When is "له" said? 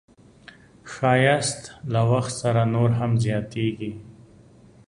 1.93-2.01